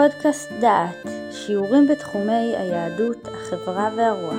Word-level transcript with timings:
פודקאסט 0.00 0.48
דעת, 0.60 1.06
שיעורים 1.32 1.88
בתחומי 1.88 2.54
היהדות, 2.56 3.28
החברה 3.28 3.90
והרוח. 3.96 4.34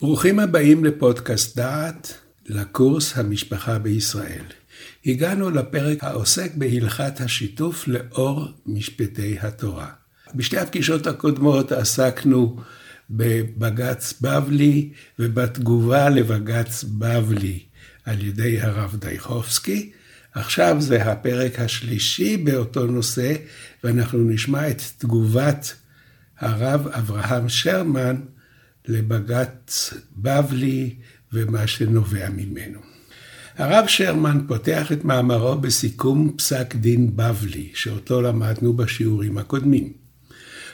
ברוכים 0.00 0.38
הבאים 0.38 0.84
לפודקאסט 0.84 1.56
דעת, 1.56 2.14
לקורס 2.46 3.18
המשפחה 3.18 3.78
בישראל. 3.78 4.44
הגענו 5.06 5.50
לפרק 5.50 6.04
העוסק 6.04 6.54
בהלכת 6.54 7.20
השיתוף 7.20 7.88
לאור 7.88 8.48
משפטי 8.66 9.36
התורה. 9.40 9.88
בשתי 10.34 10.58
הפגישות 10.58 11.06
הקודמות 11.06 11.72
עסקנו 11.72 12.56
בבג"ץ 13.10 14.14
בבלי 14.20 14.92
ובתגובה 15.18 16.08
לבג"ץ 16.08 16.84
בבלי 16.84 17.58
על 18.04 18.22
ידי 18.26 18.60
הרב 18.60 18.96
דייחובסקי. 18.98 19.92
עכשיו 20.36 20.76
זה 20.78 21.02
הפרק 21.02 21.60
השלישי 21.60 22.36
באותו 22.36 22.86
נושא, 22.86 23.34
ואנחנו 23.84 24.18
נשמע 24.18 24.70
את 24.70 24.82
תגובת 24.98 25.74
הרב 26.38 26.88
אברהם 26.88 27.48
שרמן 27.48 28.16
לבג"ץ 28.88 29.94
בבלי 30.16 30.94
ומה 31.32 31.66
שנובע 31.66 32.28
ממנו. 32.28 32.78
הרב 33.56 33.84
שרמן 33.86 34.40
פותח 34.48 34.92
את 34.92 35.04
מאמרו 35.04 35.56
בסיכום 35.58 36.34
פסק 36.36 36.74
דין 36.74 37.16
בבלי, 37.16 37.70
שאותו 37.74 38.22
למדנו 38.22 38.72
בשיעורים 38.72 39.38
הקודמים. 39.38 39.92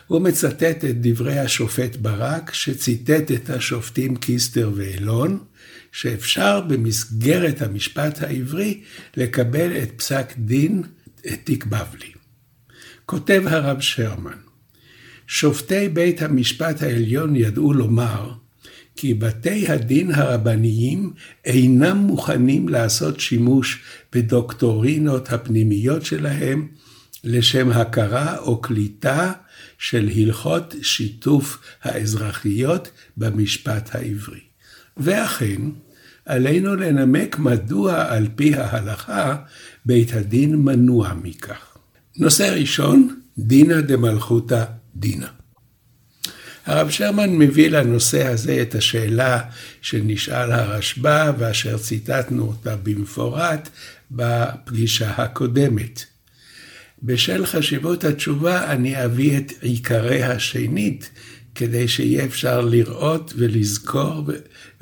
הוא 0.06 0.20
מצטט 0.20 0.84
את 0.84 1.01
דברי 1.01 1.39
השופט 1.39 1.97
ברק, 1.97 2.55
שציטט 2.55 3.31
את 3.33 3.51
השופטים 3.51 4.17
קיסטר 4.17 4.70
ואלון, 4.75 5.39
שאפשר 5.93 6.61
במסגרת 6.61 7.63
המשפט 7.63 8.23
העברי 8.23 8.81
לקבל 9.17 9.83
את 9.83 9.91
פסק 9.97 10.33
דין, 10.39 10.83
את 11.27 11.41
תיק 11.45 11.65
בבלי. 11.65 12.12
כותב 13.07 13.43
הרב 13.47 13.81
שרמן, 13.81 14.39
שופטי 15.27 15.89
בית 15.89 16.23
המשפט 16.23 16.83
העליון 16.83 17.37
ידעו 17.37 17.73
לומר 17.73 18.33
כי 18.97 19.15
בתי 19.15 19.69
הדין 19.69 20.15
הרבניים 20.15 21.12
אינם 21.45 21.97
מוכנים 21.97 22.69
לעשות 22.69 23.21
שימוש 23.21 23.83
בדוקטורינות 24.12 25.33
הפנימיות 25.33 26.05
שלהם 26.05 26.69
לשם 27.25 27.71
הכרה 27.71 28.39
או 28.39 28.61
קליטה 28.61 29.33
של 29.79 30.11
הלכות 30.17 30.75
שיתוף 30.83 31.59
האזרחיות 31.83 32.91
במשפט 33.17 33.95
העברי. 33.95 34.52
ואכן, 34.97 35.61
עלינו 36.27 36.77
לנמק 36.77 37.39
מדוע 37.39 38.15
על 38.15 38.29
פי 38.35 38.55
ההלכה 38.55 39.37
בית 39.84 40.15
הדין 40.15 40.57
מנוע 40.57 41.12
מכך. 41.23 41.77
נושא 42.17 42.43
ראשון, 42.43 43.17
דינא 43.39 43.81
דמלכותא 43.81 44.65
דינא. 44.97 45.27
הרב 46.67 46.91
שרמן 46.91 47.31
מביא 47.31 47.71
לנושא 47.71 48.27
הזה 48.27 48.62
את 48.62 48.75
השאלה 48.75 49.41
שנשאל 49.83 50.53
הרשב"א 50.53 51.33
ואשר 51.39 51.79
ציטטנו 51.79 52.43
אותה 52.43 52.77
במפורט 52.77 53.69
בפגישה 54.11 55.11
הקודמת. 55.11 56.05
בשל 57.03 57.47
חשיבות 57.47 58.05
התשובה 58.05 58.73
אני 58.73 59.05
אביא 59.05 59.39
את 59.39 59.53
עיקרי 59.61 60.23
השנית 60.23 61.11
כדי 61.55 61.89
שיהיה 61.89 62.25
אפשר 62.25 62.61
לראות 62.61 63.33
ולזכור 63.37 64.23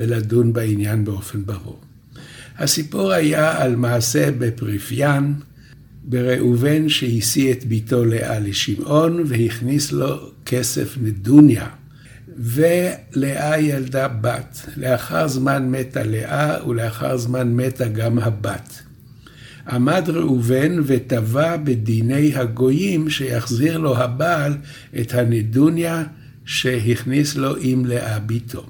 ולדון 0.00 0.52
בעניין 0.52 1.04
באופן 1.04 1.42
ברור. 1.44 1.80
הסיפור 2.58 3.12
היה 3.12 3.62
על 3.62 3.76
מעשה 3.76 4.30
בפריפיאן, 4.38 5.32
בראובן 6.04 6.88
שהשיא 6.88 7.52
את 7.52 7.64
ביתו 7.64 8.04
לאה 8.04 8.38
לשמעון 8.38 9.24
והכניס 9.26 9.92
לו 9.92 10.30
כסף 10.46 10.96
נדוניה. 11.02 11.66
ולאה 12.36 13.60
ילדה 13.60 14.08
בת. 14.08 14.66
לאחר 14.76 15.28
זמן 15.28 15.70
מתה 15.70 16.02
לאה 16.02 16.68
ולאחר 16.68 17.16
זמן 17.16 17.52
מתה 17.56 17.88
גם 17.88 18.18
הבת. 18.18 18.82
עמד 19.70 20.04
ראובן 20.08 20.80
ותבע 20.84 21.56
בדיני 21.56 22.34
הגויים 22.34 23.10
שיחזיר 23.10 23.78
לו 23.78 23.96
הבעל 23.96 24.56
את 25.00 25.14
הנדוניה 25.14 26.04
שהכניס 26.44 27.36
לו 27.36 27.56
עם 27.60 27.84
לאה 27.84 28.18
ביתו. 28.18 28.66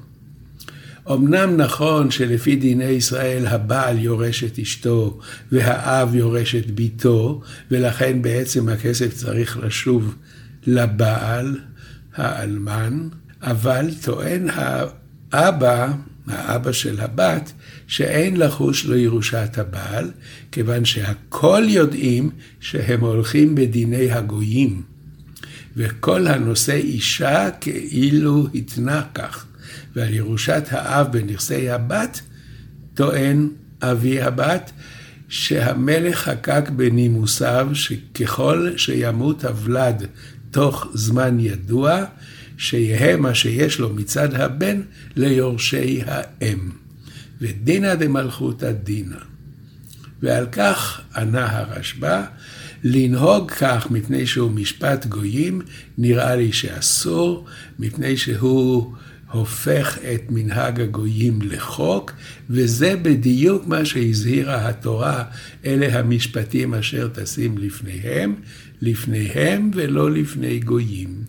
אמנם 1.15 1.57
נכון 1.57 2.11
שלפי 2.11 2.57
דיני 2.57 2.85
ישראל 2.85 3.47
הבעל 3.47 3.99
יורש 3.99 4.45
את 4.45 4.59
אשתו 4.59 5.19
והאב 5.53 6.15
יורש 6.15 6.55
את 6.55 6.71
ביתו, 6.71 7.41
ולכן 7.71 8.23
בעצם 8.23 8.69
הכסף 8.69 9.15
צריך 9.15 9.59
לשוב 9.63 10.15
לבעל, 10.67 11.59
האלמן, 12.15 13.09
אבל 13.43 13.91
טוען 14.03 14.49
האבא, 14.53 15.93
האבא 16.27 16.73
של 16.73 17.01
הבת, 17.01 17.53
שאין 17.87 18.37
לחוש 18.37 18.85
לו 18.85 18.97
ירושת 18.97 19.59
הבעל, 19.59 20.11
כיוון 20.53 20.85
שהכל 20.85 21.63
יודעים 21.67 22.31
שהם 22.61 23.01
הולכים 23.01 23.55
בדיני 23.55 24.11
הגויים. 24.11 24.83
וכל 25.77 26.27
הנושא 26.27 26.75
אישה 26.75 27.51
כאילו 27.61 28.47
התנה 28.55 29.03
כך. 29.15 29.47
ועל 29.97 30.15
ירושת 30.15 30.65
האב 30.71 31.13
בנכסי 31.13 31.71
הבת, 31.71 32.21
טוען 32.95 33.49
אבי 33.83 34.21
הבת, 34.21 34.71
שהמלך 35.29 36.19
חקק 36.19 36.71
בנימוסיו 36.77 37.69
שככל 37.75 38.71
שימות 38.77 39.45
הוולד 39.45 40.07
תוך 40.51 40.87
זמן 40.95 41.41
ידוע, 41.41 42.05
שיהא 42.59 43.17
מה 43.17 43.35
שיש 43.35 43.79
לו 43.79 43.95
מצד 43.95 44.35
הבן 44.35 44.81
ליורשי 45.17 46.03
האם. 46.07 46.71
ודינא 47.41 47.95
דמלכותא 47.95 48.73
דינא. 48.73 49.17
ועל 50.23 50.47
כך 50.53 51.01
ענה 51.17 51.59
הרשב"א, 51.59 52.23
לנהוג 52.85 53.51
כך 53.51 53.91
מפני 53.91 54.27
שהוא 54.27 54.51
משפט 54.51 55.07
גויים, 55.07 55.63
נראה 55.99 56.37
לי 56.37 56.53
שאסור, 56.53 57.47
מפני 57.79 58.17
שהוא 58.17 58.95
הופך 59.31 59.99
את 60.15 60.23
מנהג 60.31 60.81
הגויים 60.81 61.43
לחוק, 61.43 62.13
וזה 62.51 62.97
בדיוק 62.97 63.67
מה 63.67 63.85
שהזהירה 63.85 64.69
התורה, 64.69 65.25
אלה 65.65 65.99
המשפטים 65.99 66.75
אשר 66.75 67.09
תשים 67.15 67.59
לפניהם, 67.59 68.35
לפניהם 68.83 69.71
ולא 69.75 70.11
לפני 70.11 70.59
גויים. 70.59 71.25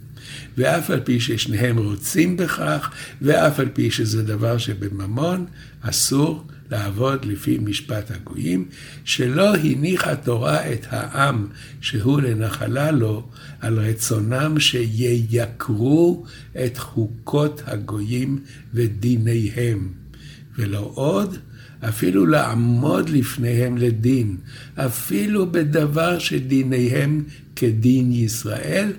ואף 0.57 0.89
על 0.89 0.99
פי 0.99 1.19
ששניהם 1.19 1.77
רוצים 1.77 2.37
בכך, 2.37 2.91
ואף 3.21 3.59
על 3.59 3.69
פי 3.73 3.91
שזה 3.91 4.23
דבר 4.23 4.57
שבממון, 4.57 5.45
אסור 5.81 6.45
לעבוד 6.71 7.25
לפי 7.25 7.57
משפט 7.57 8.11
הגויים, 8.11 8.65
שלא 9.03 9.55
הניחה 9.55 10.15
תורה 10.15 10.73
את 10.73 10.85
העם 10.89 11.47
שהוא 11.81 12.21
לנחלה 12.21 12.91
לו 12.91 13.27
על 13.59 13.79
רצונם 13.79 14.59
שייקרו 14.59 16.25
את 16.65 16.77
חוקות 16.77 17.61
הגויים 17.65 18.39
ודיניהם, 18.73 19.89
ולא 20.57 20.91
עוד, 20.93 21.37
אפילו 21.81 22.25
לעמוד 22.25 23.09
לפניהם 23.09 23.77
לדין, 23.77 24.37
אפילו 24.75 25.51
בדבר 25.51 26.19
שדיניהם 26.19 27.23
כדין 27.55 28.11
ישראל, 28.11 28.91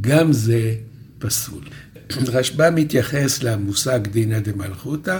גם 0.00 0.32
זה 0.32 0.74
פסול. 1.18 1.64
רשב"א 2.34 2.70
מתייחס 2.74 3.42
למושג 3.42 4.00
דינא 4.06 4.38
דמלכותא, 4.38 5.18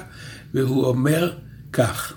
והוא 0.54 0.84
אומר 0.84 1.32
כך, 1.72 2.12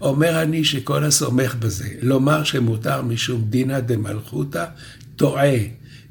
אומר 0.00 0.42
אני 0.42 0.64
שכל 0.64 1.04
הסומך 1.04 1.54
בזה, 1.54 1.88
לומר 2.02 2.44
שמותר 2.44 3.02
משום 3.02 3.44
דינא 3.50 3.80
דמלכותא, 3.80 4.64
טועה, 5.16 5.58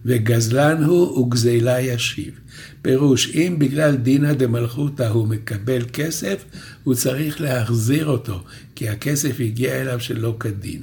וגזלן 0.05 0.83
הוא 0.83 1.19
וגזלה 1.19 1.81
ישיב. 1.81 2.39
פירוש, 2.81 3.35
אם 3.35 3.55
בגלל 3.59 3.95
דינא 3.95 4.33
דמלכותא 4.33 5.03
הוא 5.03 5.27
מקבל 5.27 5.81
כסף, 5.93 6.45
הוא 6.83 6.95
צריך 6.95 7.41
להחזיר 7.41 8.07
אותו, 8.07 8.43
כי 8.75 8.89
הכסף 8.89 9.35
הגיע 9.39 9.81
אליו 9.81 9.99
שלא 9.99 10.35
כדין. 10.39 10.81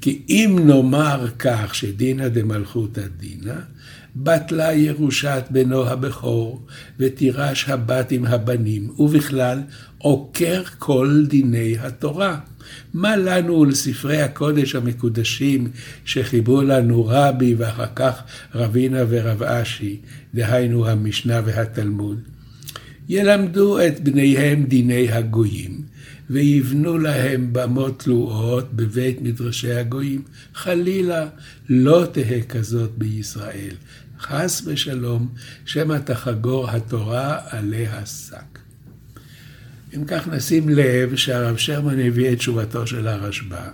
כי 0.00 0.22
אם 0.28 0.58
נאמר 0.64 1.26
כך 1.38 1.74
שדינא 1.74 2.28
דמלכותא 2.28 3.02
דינא, 3.18 3.54
בטלה 4.16 4.72
ירושת 4.72 5.44
בנו 5.50 5.86
הבכור, 5.86 6.66
ותירש 6.98 7.68
הבת 7.68 8.10
עם 8.10 8.26
הבנים, 8.26 8.90
ובכלל 8.98 9.60
עוקר 10.02 10.62
כל 10.78 11.24
דיני 11.28 11.78
התורה. 11.78 12.38
מה 12.94 13.16
לנו 13.16 13.60
ולספרי 13.60 14.22
הקודש 14.22 14.74
המקודשים 14.74 15.70
שחיברו 16.04 16.62
לנו 16.62 17.06
רבי 17.08 17.54
ואחר 17.54 17.86
כך 17.96 18.22
רבינה 18.54 18.98
ורב 19.08 19.42
אשי, 19.42 20.00
דהיינו 20.34 20.88
המשנה 20.88 21.40
והתלמוד? 21.44 22.20
ילמדו 23.08 23.86
את 23.86 24.00
בניהם 24.00 24.64
דיני 24.64 25.12
הגויים, 25.12 25.82
ויבנו 26.30 26.98
להם 26.98 27.48
במות 27.52 27.98
תלועות 27.98 28.72
בבית 28.72 29.22
מדרשי 29.22 29.72
הגויים. 29.72 30.22
חלילה, 30.54 31.26
לא 31.68 32.06
תהא 32.12 32.40
כזאת 32.48 32.90
בישראל. 32.98 33.74
חס 34.20 34.62
ושלום, 34.66 35.28
שמא 35.64 35.98
תחגור 36.04 36.70
התורה 36.70 37.38
עליה 37.50 38.06
שק. 38.06 38.69
אם 39.96 40.04
כך 40.06 40.28
נשים 40.28 40.68
לב 40.68 41.16
שהרב 41.16 41.56
שרמן 41.56 42.00
הביא 42.00 42.32
את 42.32 42.38
תשובתו 42.38 42.86
של 42.86 43.08
הרשב"א, 43.08 43.68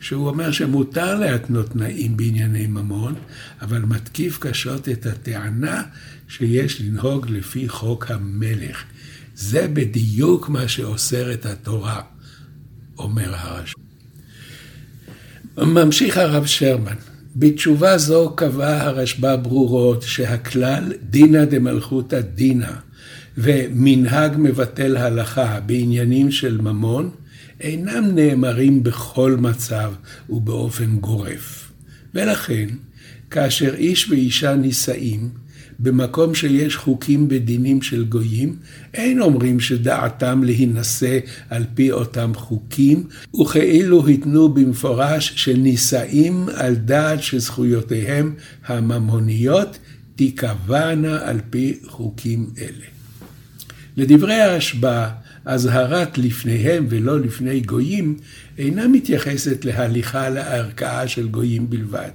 שהוא 0.00 0.28
אומר 0.28 0.52
שמותר 0.52 1.18
להתנות 1.18 1.70
תנאים 1.70 2.16
בענייני 2.16 2.66
ממון, 2.66 3.14
אבל 3.62 3.78
מתקיף 3.78 4.38
קשות 4.38 4.88
את 4.88 5.06
הטענה 5.06 5.82
שיש 6.28 6.80
לנהוג 6.80 7.30
לפי 7.30 7.68
חוק 7.68 8.10
המלך. 8.10 8.84
זה 9.34 9.68
בדיוק 9.68 10.48
מה 10.48 10.68
שאוסרת 10.68 11.46
התורה, 11.46 12.02
אומר 12.98 13.34
הרשב"א. 13.34 13.86
ממשיך 15.64 16.16
הרב 16.16 16.46
שרמן, 16.46 16.96
בתשובה 17.36 17.98
זו 17.98 18.32
קבע 18.36 18.82
הרשב"א 18.82 19.36
ברורות 19.36 20.02
שהכלל 20.02 20.92
דינא 21.10 21.44
דמלכותא 21.44 22.20
דינא 22.20 22.72
ומנהג 23.38 24.32
מבטל 24.38 24.96
הלכה 24.96 25.60
בעניינים 25.60 26.30
של 26.30 26.60
ממון 26.60 27.10
אינם 27.60 28.04
נאמרים 28.14 28.82
בכל 28.82 29.36
מצב 29.40 29.92
ובאופן 30.30 30.96
גורף. 30.96 31.72
ולכן, 32.14 32.66
כאשר 33.30 33.74
איש 33.74 34.10
ואישה 34.10 34.54
נישאים, 34.54 35.28
במקום 35.78 36.34
שיש 36.34 36.76
חוקים 36.76 37.26
ודינים 37.30 37.82
של 37.82 38.04
גויים, 38.04 38.56
אין 38.94 39.20
אומרים 39.20 39.60
שדעתם 39.60 40.44
להינשא 40.44 41.18
על 41.50 41.64
פי 41.74 41.92
אותם 41.92 42.32
חוקים, 42.34 43.04
וכאילו 43.40 44.06
התנו 44.06 44.48
במפורש 44.48 45.32
שנישאים 45.36 46.46
על 46.54 46.74
דעת 46.74 47.22
שזכויותיהם 47.22 48.34
הממוניות 48.66 49.78
תיקבענה 50.16 51.18
על 51.28 51.40
פי 51.50 51.78
חוקים 51.86 52.50
אלה. 52.58 52.95
לדברי 53.96 54.34
ההשבעה, 54.34 55.10
אזהרת 55.44 56.18
לפניהם 56.18 56.86
ולא 56.88 57.20
לפני 57.20 57.60
גויים, 57.60 58.16
אינה 58.58 58.88
מתייחסת 58.88 59.64
להליכה 59.64 60.28
לערכאה 60.28 61.08
של 61.08 61.28
גויים 61.28 61.70
בלבד. 61.70 62.10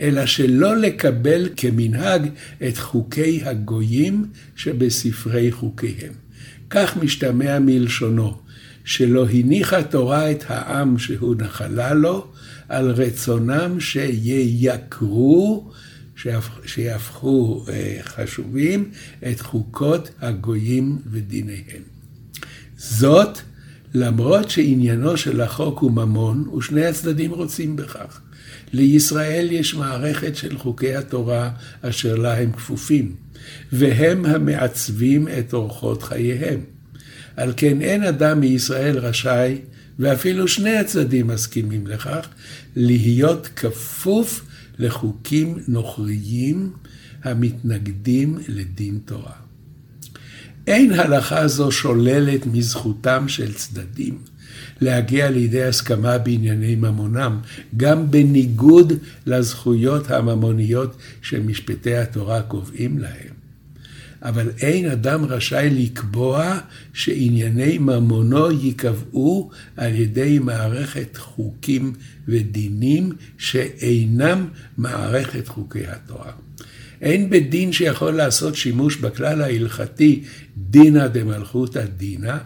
אלא 0.00 0.26
שלא 0.26 0.76
לקבל 0.76 1.48
כמנהג 1.56 2.28
את 2.68 2.78
חוקי 2.78 3.40
הגויים 3.44 4.26
שבספרי 4.56 5.52
חוקיהם. 5.52 6.12
כך 6.70 6.96
משתמע 6.96 7.58
מלשונו, 7.58 8.38
שלא 8.84 9.26
הניחה 9.28 9.82
תורה 9.82 10.30
את 10.30 10.44
העם 10.48 10.98
שהוא 10.98 11.34
נחלה 11.38 11.94
לו, 11.94 12.26
על 12.68 12.90
רצונם 12.90 13.80
שייקרו, 13.80 15.70
שיהפכו 16.66 17.64
אה, 17.68 17.98
חשובים, 18.02 18.90
את 19.32 19.40
חוקות 19.40 20.10
הגויים 20.20 20.98
ודיניהם. 21.10 21.82
זאת, 22.76 23.38
למרות 23.94 24.50
שעניינו 24.50 25.16
של 25.16 25.40
החוק 25.40 25.78
הוא 25.78 25.90
ממון, 25.90 26.48
ושני 26.48 26.86
הצדדים 26.86 27.30
רוצים 27.30 27.76
בכך. 27.76 28.20
לישראל 28.72 29.48
יש 29.50 29.74
מערכת 29.74 30.36
של 30.36 30.58
חוקי 30.58 30.94
התורה 30.94 31.50
אשר 31.82 32.16
לה 32.16 32.38
הם 32.38 32.52
כפופים, 32.52 33.14
והם 33.72 34.26
המעצבים 34.26 35.28
את 35.28 35.52
אורחות 35.52 36.02
חייהם. 36.02 36.60
על 37.36 37.52
כן 37.56 37.80
אין 37.80 38.02
אדם 38.02 38.40
מישראל 38.40 38.98
רשאי, 38.98 39.58
ואפילו 39.98 40.48
שני 40.48 40.76
הצדדים 40.76 41.26
מסכימים 41.26 41.86
לכך, 41.86 42.28
להיות 42.76 43.48
כפוף 43.56 44.44
לחוקים 44.78 45.58
נוכריים 45.68 46.72
המתנגדים 47.22 48.38
לדין 48.48 48.98
תורה. 49.04 49.44
אין 50.66 50.92
הלכה 50.92 51.48
זו 51.48 51.72
שוללת 51.72 52.46
מזכותם 52.46 53.28
של 53.28 53.52
צדדים 53.52 54.18
להגיע 54.80 55.30
לידי 55.30 55.64
הסכמה 55.64 56.18
בענייני 56.18 56.74
ממונם, 56.74 57.40
גם 57.76 58.10
בניגוד 58.10 58.92
לזכויות 59.26 60.10
הממוניות 60.10 60.96
שמשפטי 61.22 61.96
התורה 61.96 62.42
קובעים 62.42 62.98
להם. 62.98 63.33
אבל 64.24 64.50
אין 64.60 64.90
אדם 64.90 65.24
רשאי 65.24 65.70
לקבוע 65.70 66.58
שענייני 66.92 67.78
ממונו 67.78 68.50
ייקבעו 68.50 69.50
על 69.76 69.94
ידי 69.94 70.38
מערכת 70.38 71.16
חוקים 71.16 71.92
ודינים 72.28 73.12
שאינם 73.38 74.48
מערכת 74.76 75.48
חוקי 75.48 75.86
התורה. 75.86 76.32
אין 77.00 77.30
בית 77.30 77.50
דין 77.50 77.72
שיכול 77.72 78.10
לעשות 78.10 78.54
שימוש 78.54 78.96
בכלל 78.96 79.42
ההלכתי 79.42 80.22
דינא 80.56 81.06
דמלכותא 81.06 81.84
דינא, 81.96 82.36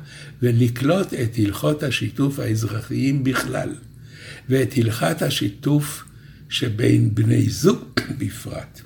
ולקלוט 0.43 1.15
את 1.15 1.39
הלכות 1.39 1.83
השיתוף 1.83 2.39
האזרחיים 2.39 3.25
בכלל, 3.25 3.75
ואת 4.49 4.75
הלכת 4.77 5.23
השיתוף 5.23 6.05
שבין 6.49 7.15
בני 7.15 7.49
זוג 7.49 7.79
בפרט. 8.19 8.81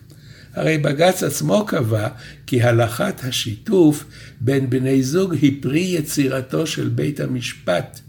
הרי 0.54 0.78
בג"ץ 0.78 1.22
עצמו 1.22 1.66
קבע 1.66 2.08
כי 2.46 2.62
הלכת 2.62 3.14
השיתוף 3.24 4.04
בין 4.40 4.70
בני 4.70 5.02
זוג 5.02 5.34
היא 5.34 5.62
פרי 5.62 5.80
יצירתו 5.80 6.66
של 6.66 6.88
בית 6.88 7.20
המשפט, 7.20 8.00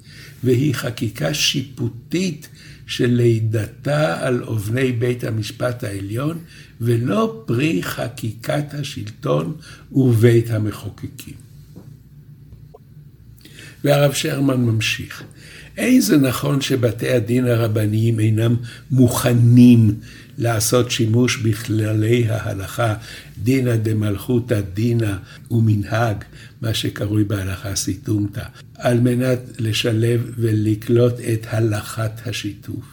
והיא 0.44 0.76
חקיקה 0.76 1.34
שיפוטית 1.34 2.50
שלידתה 2.88 4.28
על 4.28 4.44
אבני 4.44 4.92
בית 4.92 5.24
המשפט 5.24 5.84
העליון, 5.84 6.40
ולא 6.82 7.44
פרי 7.46 7.84
חקיקת 7.84 8.74
השלטון 8.74 9.56
ובית 9.92 10.50
המחוקקים. 10.50 11.34
והרב 13.84 14.14
שרמן 14.14 14.62
ממשיך. 14.62 15.24
אין 15.78 16.02
זה 16.02 16.18
נכון 16.18 16.62
שבתי 16.62 17.10
הדין 17.10 17.46
הרבניים 17.46 18.20
אינם 18.20 18.56
מוכנים 18.92 19.96
לעשות 20.38 20.92
שימוש 20.92 21.38
בכללי 21.38 22.30
ההלכה 22.30 22.96
דינא 23.44 23.76
דמלכותא 23.76 24.62
דינא 24.74 25.14
ומנהג, 25.52 26.24
מה 26.62 26.74
שקרוי 26.74 27.24
בהלכה 27.24 27.76
סיתומתא, 27.76 28.44
על 28.76 29.00
מנת 29.00 29.40
לשלב 29.60 30.32
ולקלוט 30.38 31.14
את 31.34 31.48
הלכת 31.50 32.12
השיתוף. 32.26 32.86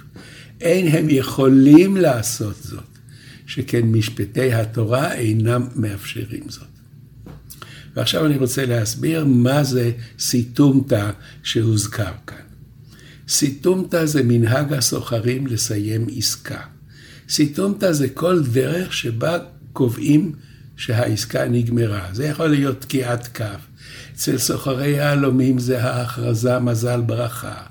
אין 0.60 0.86
הם 0.86 1.06
יכולים 1.10 1.96
לעשות 1.96 2.56
זאת, 2.62 2.98
שכן 3.46 3.82
משפטי 3.82 4.52
התורה 4.52 5.14
אינם 5.14 5.66
מאפשרים 5.76 6.44
זאת. 6.48 6.66
ועכשיו 7.96 8.26
אני 8.26 8.36
רוצה 8.36 8.66
להסביר 8.66 9.24
מה 9.24 9.64
זה 9.64 9.92
סיתומתא 10.18 11.10
שהוזכר 11.42 12.12
כאן. 12.26 12.49
סיתומתא 13.30 14.06
זה 14.06 14.22
מנהג 14.22 14.72
הסוחרים 14.72 15.46
לסיים 15.46 16.06
עסקה. 16.16 16.60
סיתומתא 17.28 17.92
זה 17.92 18.08
כל 18.08 18.42
דרך 18.52 18.92
שבה 18.92 19.38
קובעים 19.72 20.32
שהעסקה 20.76 21.48
נגמרה. 21.48 22.08
זה 22.12 22.24
יכול 22.24 22.46
להיות 22.46 22.80
תקיעת 22.80 23.26
כף. 23.26 23.60
אצל 24.14 24.38
סוחרי 24.38 24.88
יהלומים 24.88 25.58
זה 25.58 25.82
ההכרזה 25.82 26.58
מזל 26.58 27.00
ברכה. 27.00 27.62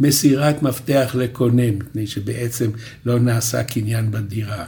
מסירת 0.00 0.62
מפתח 0.62 1.14
לקונה, 1.18 1.70
מפני 1.70 2.06
שבעצם 2.06 2.70
לא 3.06 3.18
נעשה 3.18 3.62
קניין 3.62 4.10
בדירה. 4.10 4.64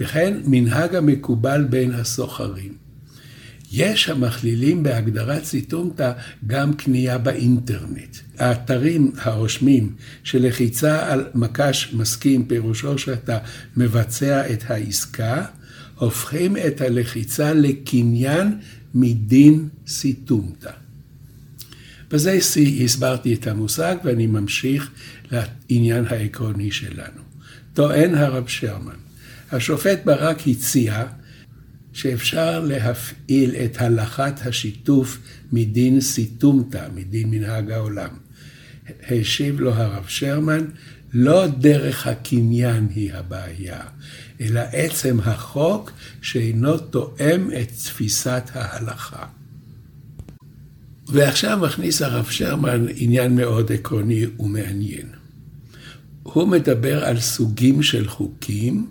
וכן 0.00 0.34
מנהג 0.44 0.94
המקובל 0.94 1.64
בין 1.70 1.92
הסוחרים. 1.92 2.89
יש 3.72 4.08
המכלילים 4.08 4.82
בהגדרת 4.82 5.44
סיטומתא 5.44 6.12
גם 6.46 6.74
קנייה 6.74 7.18
באינטרנט. 7.18 8.16
האתרים 8.38 9.12
הרושמים 9.18 9.94
שלחיצה 10.24 11.12
על 11.12 11.28
מקש 11.34 11.92
מסכים 11.92 12.46
פירושו 12.46 12.98
שאתה 12.98 13.38
מבצע 13.76 14.52
את 14.52 14.70
העסקה, 14.70 15.44
הופכים 15.94 16.56
את 16.56 16.80
הלחיצה 16.80 17.52
לקניין 17.52 18.58
מדין 18.94 19.68
סיטומתא. 19.86 20.70
בזה 22.10 22.38
הסברתי 22.84 23.34
את 23.34 23.46
המושג 23.46 23.96
ואני 24.04 24.26
ממשיך 24.26 24.90
לעניין 25.30 26.04
העקרוני 26.10 26.70
שלנו. 26.70 27.22
טוען 27.74 28.14
הרב 28.14 28.46
שרמן, 28.46 28.94
השופט 29.52 30.00
ברק 30.04 30.38
הציע 30.46 31.04
שאפשר 31.92 32.60
להפעיל 32.60 33.54
את 33.54 33.80
הלכת 33.80 34.32
השיתוף 34.46 35.18
מדין 35.52 36.00
סיתומתא, 36.00 36.88
מדין 36.94 37.30
מנהג 37.30 37.70
העולם. 37.70 38.10
השיב 39.10 39.60
לו 39.60 39.74
הרב 39.74 40.04
שרמן, 40.08 40.64
לא 41.12 41.46
דרך 41.46 42.06
הקניין 42.06 42.88
היא 42.94 43.12
הבעיה, 43.14 43.80
אלא 44.40 44.60
עצם 44.72 45.18
החוק 45.24 45.92
שאינו 46.22 46.78
תואם 46.78 47.50
את 47.60 47.68
תפיסת 47.68 48.42
ההלכה. 48.52 49.26
ועכשיו 51.08 51.58
מכניס 51.62 52.02
הרב 52.02 52.26
שרמן 52.30 52.86
עניין 52.94 53.36
מאוד 53.36 53.72
עקרוני 53.72 54.26
ומעניין. 54.38 55.06
הוא 56.22 56.48
מדבר 56.48 57.04
על 57.04 57.20
סוגים 57.20 57.82
של 57.82 58.08
חוקים, 58.08 58.90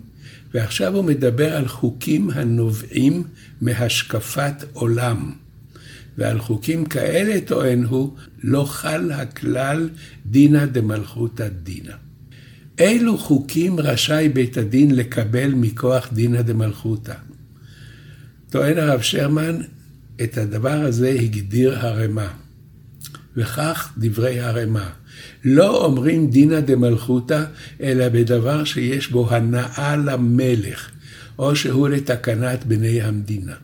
ועכשיו 0.54 0.96
הוא 0.96 1.04
מדבר 1.04 1.56
על 1.56 1.68
חוקים 1.68 2.30
הנובעים 2.30 3.24
מהשקפת 3.60 4.64
עולם. 4.72 5.32
ועל 6.18 6.38
חוקים 6.38 6.84
כאלה, 6.84 7.40
טוען 7.40 7.84
הוא, 7.84 8.16
לא 8.42 8.64
חל 8.64 9.12
הכלל 9.12 9.88
דינא 10.26 10.66
דמלכותא 10.66 11.48
דינא. 11.62 11.92
אילו 12.78 13.18
חוקים 13.18 13.80
רשאי 13.80 14.28
בית 14.28 14.56
הדין 14.56 14.94
לקבל 14.96 15.54
מכוח 15.54 16.08
דינא 16.12 16.42
דמלכותא? 16.42 17.14
טוען 18.50 18.78
הרב 18.78 19.00
שרמן, 19.00 19.58
את 20.22 20.38
הדבר 20.38 20.80
הזה 20.80 21.10
הגדיר 21.10 21.78
הרמ"א. 21.78 22.26
וכך 23.36 23.92
דברי 23.98 24.40
הרמ"א. 24.40 24.88
לא 25.44 25.84
אומרים 25.84 26.30
דינא 26.30 26.60
דמלכותא, 26.60 27.44
אלא 27.82 28.08
בדבר 28.08 28.64
שיש 28.64 29.10
בו 29.10 29.30
הנאה 29.30 29.96
למלך, 29.96 30.90
או 31.38 31.56
שהוא 31.56 31.88
לתקנת 31.88 32.64
בני 32.64 33.02
המדינה. 33.02 33.54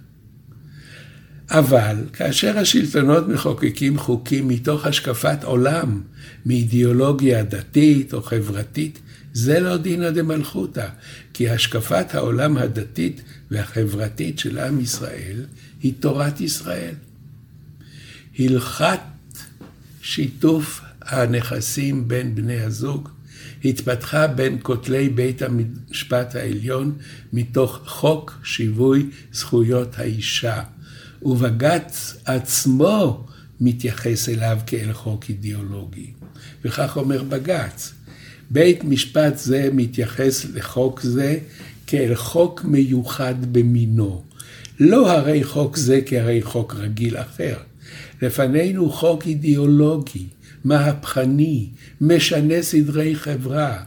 אבל 1.51 1.97
כאשר 2.13 2.59
השלטונות 2.59 3.29
מחוקקים 3.29 3.99
חוקים 3.99 4.49
מתוך 4.49 4.87
השקפת 4.87 5.45
עולם, 5.45 6.01
מאידיאולוגיה 6.47 7.43
דתית 7.43 8.15
או 8.15 8.23
חברתית, 8.23 8.99
זה 9.33 9.61
לא 9.61 9.77
דינא 9.77 10.11
דמלכותא, 10.11 10.89
כי 11.33 11.51
השקפת 11.51 12.15
העולם 12.15 12.57
הדתית 12.57 13.23
והחברתית 13.51 14.39
של 14.39 14.59
עם 14.59 14.81
ישראל 14.81 15.37
היא 15.83 15.93
תורת 16.01 16.41
ישראל. 16.41 16.95
הלכת 18.39 19.01
שיתוף 20.03 20.81
הנכסים 21.07 22.09
בין 22.09 22.35
בני 22.35 22.61
הזוג 22.61 23.09
התפתחה 23.65 24.27
בין 24.27 24.59
כותלי 24.63 25.09
בית 25.09 25.43
המשפט 25.43 26.35
העליון 26.37 26.93
מתוך 27.33 27.81
חוק 27.87 28.39
שיווי 28.45 29.07
זכויות 29.33 29.99
האישה, 29.99 30.63
ובג"ץ 31.23 32.17
עצמו 32.25 33.27
מתייחס 33.61 34.29
אליו 34.29 34.59
כאל 34.67 34.93
חוק 34.93 35.25
אידיאולוגי. 35.29 36.11
וכך 36.65 36.97
אומר 36.97 37.23
בג"ץ, 37.23 37.93
בית 38.51 38.85
משפט 38.85 39.39
זה 39.39 39.69
מתייחס 39.73 40.45
לחוק 40.55 41.01
זה 41.01 41.39
כאל 41.87 42.15
חוק 42.15 42.65
מיוחד 42.65 43.53
במינו. 43.53 44.23
לא 44.81 45.11
הרי 45.11 45.45
חוק 45.45 45.77
זה 45.77 46.01
כהרי 46.07 46.43
חוק 46.43 46.75
רגיל 46.75 47.17
אחר. 47.17 47.57
לפנינו 48.23 48.91
חוק 48.91 49.27
אידיאולוגי, 49.27 50.27
מהפכני, 50.67 51.71
משנה 52.01 52.63
סדרי 52.63 53.17
חברה, 53.17 53.83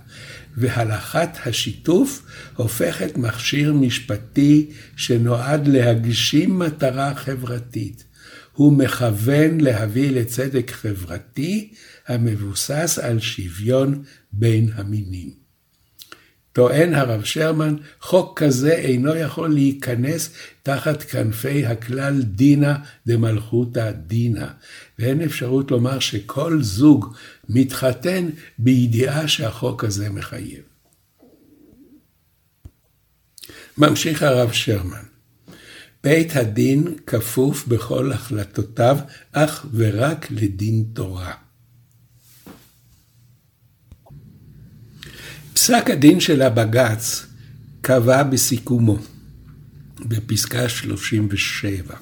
והלכת 0.58 1.30
השיתוף 1.46 2.26
הופכת 2.56 3.18
מכשיר 3.18 3.74
משפטי 3.74 4.70
שנועד 4.96 5.68
להגשים 5.68 6.60
מטרה 6.60 7.16
חברתית. 7.16 8.04
הוא 8.54 8.74
מכוון 8.74 9.62
להביא 9.62 10.12
לצדק 10.12 10.72
חברתי 10.72 11.74
המבוסס 12.08 13.00
על 13.04 13.20
שוויון 13.20 14.04
בין 14.32 14.70
המינים. 14.76 15.49
טוען 16.60 16.94
הרב 16.94 17.24
שרמן, 17.24 17.76
חוק 18.02 18.40
כזה 18.40 18.72
אינו 18.74 19.16
יכול 19.16 19.54
להיכנס 19.54 20.30
תחת 20.64 21.04
כנפי 21.04 21.66
הכלל 21.66 22.22
דינא 22.22 22.74
דמלכותא 23.08 23.92
דינא, 23.92 24.48
ואין 25.00 25.22
אפשרות 25.22 25.72
לומר 25.72 26.00
שכל 26.00 26.62
זוג 26.62 27.14
מתחתן 27.50 28.30
בידיעה 28.58 29.28
שהחוק 29.28 29.84
הזה 29.84 30.10
מחייב. 30.10 30.64
ממשיך 33.78 34.24
הרב 34.24 34.52
שרמן, 34.52 35.06
בית 36.04 36.36
הדין 36.36 36.96
כפוף 37.08 37.68
בכל 37.68 38.12
החלטותיו 38.12 38.98
אך 39.32 39.66
ורק 39.74 40.32
לדין 40.32 40.84
תורה. 40.94 41.34
פסק 45.60 45.90
הדין 45.90 46.20
של 46.20 46.42
הבג"ץ 46.42 47.26
קבע 47.82 48.24
בסיכומו, 48.24 48.98
בפסקה 50.00 50.70
37, 50.70 51.96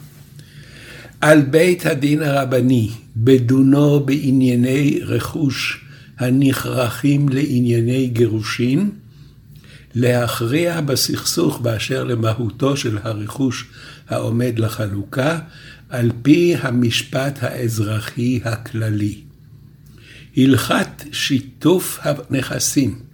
על 1.22 1.42
בית 1.42 1.86
הדין 1.86 2.22
הרבני, 2.22 2.90
בדונו 3.16 4.00
בענייני 4.00 5.00
רכוש 5.04 5.86
הנכרכים 6.18 7.30
לענייני 7.30 8.08
גירושין, 8.08 8.90
להכריע 9.96 10.82
בסכסוך 10.82 11.60
באשר 11.60 12.04
למהותו 12.04 12.78
של 12.78 12.98
הרכוש 13.04 13.66
העומד 14.10 14.60
לחלוקה, 14.60 15.40
על 15.90 16.12
פי 16.22 16.56
המשפט 16.62 17.40
האזרחי 17.42 18.40
הכללי. 18.44 19.16
הלכת 20.38 21.04
שיתוף 21.12 22.00
הנכסים 22.02 23.07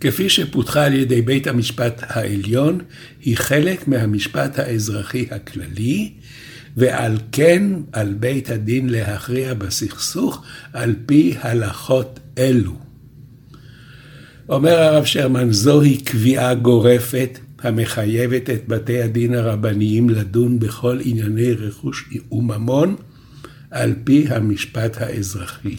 כפי 0.00 0.28
שפותחה 0.28 0.84
על 0.84 0.94
ידי 0.94 1.22
בית 1.22 1.46
המשפט 1.46 2.02
העליון, 2.06 2.78
היא 3.20 3.36
חלק 3.36 3.88
מהמשפט 3.88 4.58
האזרחי 4.58 5.26
הכללי, 5.30 6.12
ועל 6.76 7.16
כן 7.32 7.62
על 7.92 8.14
בית 8.14 8.50
הדין 8.50 8.88
להכריע 8.88 9.54
בסכסוך 9.54 10.42
על 10.72 10.94
פי 11.06 11.34
הלכות 11.40 12.20
אלו. 12.38 12.76
אומר 14.48 14.78
הרב 14.82 15.04
שרמן, 15.04 15.52
זוהי 15.52 15.96
קביעה 15.96 16.54
גורפת 16.54 17.38
המחייבת 17.62 18.50
את 18.50 18.68
בתי 18.68 19.02
הדין 19.02 19.34
הרבניים 19.34 20.10
לדון 20.10 20.58
בכל 20.58 20.98
ענייני 21.04 21.52
רכוש 21.52 22.10
וממון 22.32 22.96
על 23.70 23.94
פי 24.04 24.26
המשפט 24.28 24.96
האזרחי. 25.00 25.76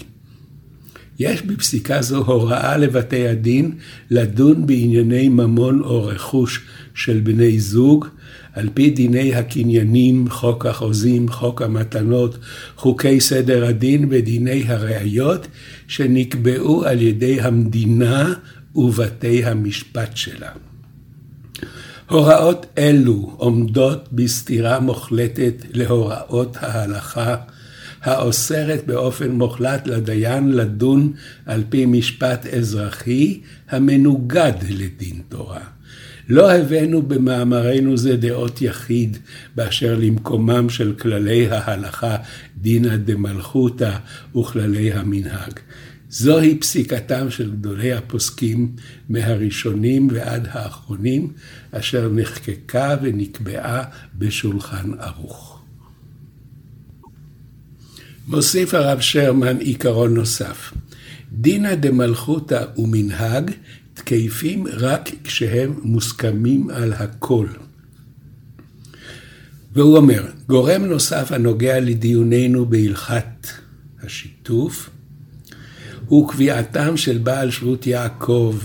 יש 1.19 1.41
בפסיקה 1.41 2.01
זו 2.01 2.17
הוראה 2.17 2.77
לבתי 2.77 3.27
הדין 3.27 3.71
לדון 4.11 4.67
בענייני 4.67 5.29
ממון 5.29 5.81
או 5.81 6.05
רכוש 6.05 6.61
של 6.93 7.19
בני 7.19 7.59
זוג, 7.59 8.05
על 8.53 8.69
פי 8.73 8.89
דיני 8.89 9.35
הקניינים, 9.35 10.29
חוק 10.29 10.65
החוזים, 10.65 11.29
חוק 11.29 11.61
המתנות, 11.61 12.37
חוקי 12.75 13.19
סדר 13.19 13.65
הדין 13.65 14.07
ודיני 14.09 14.63
הראיות, 14.67 15.47
שנקבעו 15.87 16.85
על 16.85 17.01
ידי 17.01 17.41
המדינה 17.41 18.33
ובתי 18.75 19.45
המשפט 19.45 20.17
שלה. 20.17 20.49
הוראות 22.09 22.65
אלו 22.77 23.33
עומדות 23.37 24.07
בסתירה 24.11 24.79
מוחלטת 24.79 25.65
להוראות 25.73 26.57
ההלכה 26.59 27.35
האוסרת 28.01 28.87
באופן 28.87 29.31
מוחלט 29.31 29.87
לדיין 29.87 30.51
לדון 30.51 31.13
על 31.45 31.63
פי 31.69 31.85
משפט 31.85 32.45
אזרחי 32.45 33.39
המנוגד 33.69 34.53
לדין 34.69 35.21
תורה. 35.29 35.63
לא 36.29 36.51
הבאנו 36.51 37.01
במאמרנו 37.01 37.97
זה 37.97 38.17
דעות 38.17 38.61
יחיד 38.61 39.17
באשר 39.55 39.95
למקומם 39.99 40.69
של 40.69 40.93
כללי 40.99 41.47
ההלכה 41.49 42.15
דינא 42.61 42.95
דמלכותא 42.95 43.97
וכללי 44.35 44.93
המנהג. 44.93 45.53
זוהי 46.09 46.59
פסיקתם 46.59 47.29
של 47.29 47.51
גדולי 47.51 47.93
הפוסקים 47.93 48.71
מהראשונים 49.09 50.07
ועד 50.11 50.47
האחרונים, 50.51 51.33
אשר 51.71 52.09
נחקקה 52.13 52.95
ונקבעה 53.01 53.83
בשולחן 54.17 54.91
ערוך. 54.99 55.58
מוסיף 58.29 58.73
הרב 58.73 58.99
שרמן 58.99 59.57
עיקרון 59.57 60.13
נוסף. 60.13 60.73
דינא 61.31 61.75
דמלכותא 61.75 62.65
ומנהג 62.77 63.51
תקפים 63.93 64.67
רק 64.67 65.09
כשהם 65.23 65.79
מוסכמים 65.83 66.69
על 66.69 66.93
הכל. 66.93 67.47
והוא 69.73 69.97
אומר, 69.97 70.25
גורם 70.47 70.85
נוסף 70.85 71.31
הנוגע 71.31 71.79
לדיוננו 71.79 72.65
בהלכת 72.65 73.47
השיתוף, 74.03 74.89
הוא 76.05 76.29
קביעתם 76.29 76.97
של 76.97 77.17
בעל 77.17 77.51
שבות 77.51 77.87
יעקב, 77.87 78.57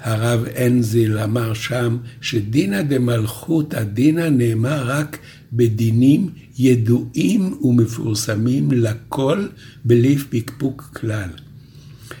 הרב 0.00 0.44
אנזיל 0.66 1.18
אמר 1.18 1.54
שם, 1.54 1.96
שדינא 2.20 2.82
דמלכותא 2.82 3.82
דינא 3.82 4.28
נאמר 4.28 4.84
רק 4.86 5.18
בדינים 5.52 6.30
ידועים 6.58 7.58
ומפורסמים 7.62 8.72
לכל 8.72 9.46
בלי 9.84 10.18
פקפוק 10.18 10.82
כלל. 10.82 11.28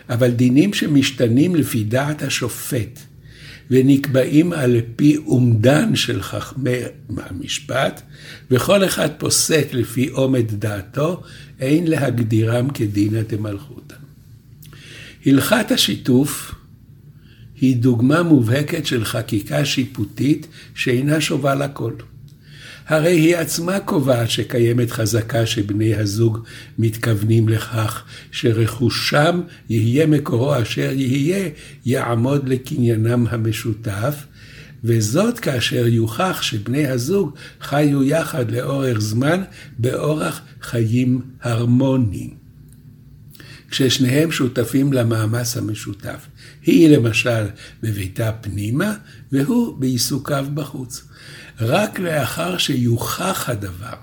אבל 0.08 0.30
דינים 0.30 0.74
שמשתנים 0.74 1.54
לפי 1.56 1.84
דעת 1.84 2.22
השופט, 2.22 3.00
ונקבעים 3.70 4.52
על 4.52 4.80
פי 4.96 5.16
אומדן 5.16 5.96
של 5.96 6.22
חכמי 6.22 6.78
המשפט, 7.16 8.02
וכל 8.50 8.84
אחד 8.84 9.08
פוסק 9.18 9.68
לפי 9.72 10.08
עומד 10.08 10.44
דעתו, 10.48 11.22
אין 11.60 11.86
להגדירם 11.86 12.70
כדינא 12.70 13.22
דמלכותא. 13.22 13.94
הלכת 15.26 15.70
השיתוף 15.70 16.54
היא 17.60 17.76
דוגמה 17.76 18.22
מובהקת 18.22 18.86
של 18.86 19.04
חקיקה 19.04 19.64
שיפוטית 19.64 20.46
שאינה 20.74 21.20
שובה 21.20 21.54
לכל. 21.54 21.92
הרי 22.88 23.10
היא 23.10 23.36
עצמה 23.36 23.80
קובעת 23.80 24.30
שקיימת 24.30 24.90
חזקה 24.90 25.46
שבני 25.46 25.94
הזוג 25.94 26.38
מתכוונים 26.78 27.48
לכך 27.48 28.04
שרכושם 28.32 29.40
יהיה 29.68 30.06
מקורו 30.06 30.62
אשר 30.62 30.90
יהיה, 30.92 31.48
יעמוד 31.86 32.48
לקניינם 32.48 33.26
המשותף, 33.30 34.26
וזאת 34.84 35.38
כאשר 35.38 35.86
יוכח 35.86 36.42
שבני 36.42 36.86
הזוג 36.86 37.34
חיו 37.60 38.02
יחד 38.02 38.50
לאורך 38.50 38.98
זמן 38.98 39.42
באורח 39.78 40.40
חיים 40.62 41.20
הרמוני. 41.42 42.43
כששניהם 43.74 44.30
שותפים 44.30 44.92
למאמץ 44.92 45.56
המשותף. 45.56 46.26
היא 46.62 46.88
למשל 46.88 47.44
בביתה 47.82 48.32
פנימה, 48.32 48.94
והוא 49.32 49.78
בעיסוקיו 49.78 50.46
בחוץ. 50.54 51.04
רק 51.60 51.98
לאחר 51.98 52.58
שיוכח 52.58 53.48
הדבר 53.48 53.94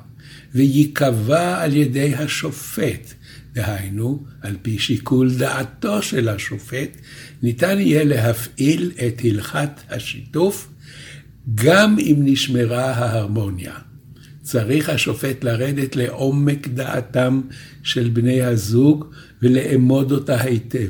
וייקבע 0.55 1.63
על 1.63 1.75
ידי 1.75 2.15
השופט, 2.15 3.13
דהיינו, 3.53 4.23
על 4.41 4.55
פי 4.61 4.79
שיקול 4.79 5.33
דעתו 5.33 6.01
של 6.01 6.29
השופט, 6.29 6.97
ניתן 7.43 7.79
יהיה 7.79 8.03
להפעיל 8.03 8.91
את 9.07 9.21
הלכת 9.23 9.69
השיתוף 9.89 10.67
גם 11.55 11.95
אם 11.99 12.15
נשמרה 12.19 12.91
ההרמוניה. 12.91 13.90
צריך 14.51 14.89
השופט 14.89 15.43
לרדת 15.43 15.95
לעומק 15.95 16.67
דעתם 16.67 17.41
של 17.83 18.09
בני 18.13 18.41
הזוג 18.41 19.05
ולאמוד 19.41 20.11
אותה 20.11 20.41
היטב. 20.41 20.87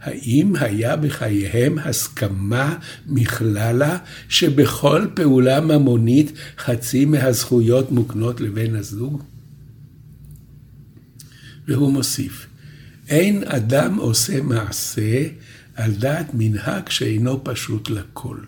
האם 0.00 0.56
היה 0.60 0.96
בחייהם 0.96 1.78
הסכמה 1.78 2.76
מכללה 3.06 3.98
שבכל 4.28 5.06
פעולה 5.14 5.60
ממונית 5.60 6.32
חצי 6.58 7.04
מהזכויות 7.04 7.92
מוקנות 7.92 8.40
לבן 8.40 8.76
הזוג? 8.76 9.22
והוא 11.68 11.92
מוסיף, 11.92 12.46
אין 13.08 13.44
אדם 13.46 13.96
עושה 13.96 14.42
מעשה 14.42 15.22
על 15.74 15.92
דעת 15.92 16.26
מנהג 16.34 16.88
שאינו 16.88 17.44
פשוט 17.44 17.90
לכל. 17.90 18.38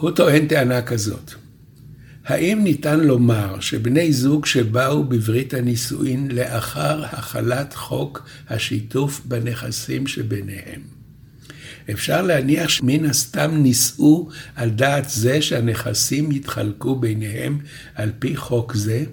הוא 0.00 0.10
טוען 0.10 0.46
טענה 0.46 0.82
כזאת. 0.82 1.32
האם 2.24 2.60
ניתן 2.64 3.00
לומר 3.00 3.60
שבני 3.60 4.12
זוג 4.12 4.46
שבאו 4.46 5.04
בברית 5.04 5.54
הנישואין 5.54 6.30
לאחר 6.30 7.04
החלת 7.04 7.74
חוק 7.74 8.28
השיתוף 8.48 9.20
בנכסים 9.24 10.06
שביניהם, 10.06 10.80
אפשר 11.90 12.22
להניח 12.22 12.68
שמן 12.68 13.04
הסתם 13.04 13.50
נישאו 13.62 14.28
על 14.54 14.70
דעת 14.70 15.08
זה 15.08 15.42
שהנכסים 15.42 16.32
יתחלקו 16.32 16.96
ביניהם 16.96 17.58
על 17.94 18.10
פי 18.18 18.36
חוק 18.36 18.74
זה? 18.74 19.04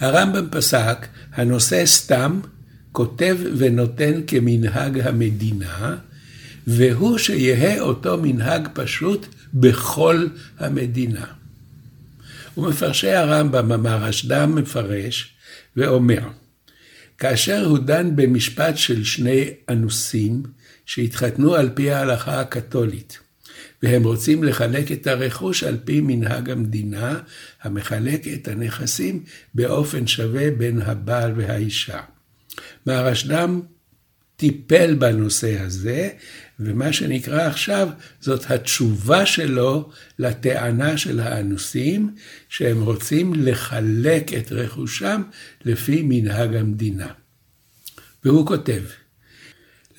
הרמב"ם 0.00 0.46
פסק, 0.50 1.06
הנושא 1.32 1.86
סתם, 1.86 2.40
כותב 2.92 3.36
ונותן 3.56 4.20
כמנהג 4.26 5.00
המדינה, 5.00 5.96
והוא 6.66 7.18
שיהא 7.18 7.80
אותו 7.80 8.18
מנהג 8.22 8.68
פשוט 8.74 9.26
בכל 9.54 10.26
המדינה. 10.58 11.24
ומפרשי 12.56 13.10
הרמב"ם, 13.10 13.72
המהרשד"ם 13.72 14.54
מפרש 14.54 15.34
ואומר, 15.76 16.28
כאשר 17.18 17.66
הוא 17.66 17.78
דן 17.78 18.16
במשפט 18.16 18.76
של 18.76 19.04
שני 19.04 19.50
אנוסים 19.68 20.42
שהתחתנו 20.86 21.54
על 21.54 21.70
פי 21.74 21.90
ההלכה 21.90 22.40
הקתולית, 22.40 23.18
והם 23.82 24.04
רוצים 24.04 24.44
לחלק 24.44 24.92
את 24.92 25.06
הרכוש 25.06 25.64
על 25.64 25.76
פי 25.84 26.00
מנהג 26.00 26.50
המדינה, 26.50 27.20
המחלק 27.62 28.28
את 28.28 28.48
הנכסים 28.48 29.24
באופן 29.54 30.06
שווה 30.06 30.50
בין 30.50 30.82
הבעל 30.82 31.32
והאישה. 31.36 32.00
מהרשד"ם 32.86 33.60
טיפל 34.36 34.94
בנושא 34.94 35.60
הזה, 35.60 36.08
ומה 36.60 36.92
שנקרא 36.92 37.42
עכשיו 37.42 37.88
זאת 38.20 38.50
התשובה 38.50 39.26
שלו 39.26 39.90
לטענה 40.18 40.98
של 40.98 41.20
האנוסים, 41.20 42.14
שהם 42.48 42.82
רוצים 42.82 43.32
לחלק 43.36 44.34
את 44.34 44.52
רכושם 44.52 45.22
לפי 45.64 46.02
מנהג 46.04 46.54
המדינה. 46.54 47.08
והוא 48.24 48.46
כותב, 48.46 48.82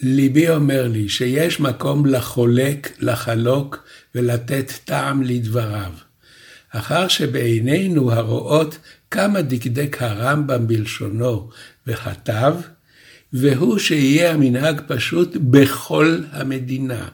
ליבי 0.01 0.49
אומר 0.49 0.87
לי 0.87 1.09
שיש 1.09 1.59
מקום 1.59 2.05
לחולק, 2.05 2.97
לחלוק 2.99 3.83
ולתת 4.15 4.71
טעם 4.85 5.23
לדבריו. 5.23 5.91
אחר 6.69 7.07
שבעינינו 7.07 8.11
הרואות 8.11 8.77
כמה 9.11 9.41
דקדק 9.41 9.97
הרמב"ם 10.01 10.67
בלשונו 10.67 11.49
וכתב, 11.87 12.53
והוא 13.33 13.79
שיהיה 13.79 14.33
המנהג 14.33 14.81
פשוט 14.87 15.37
בכל 15.37 16.19
המדינה, 16.31 17.07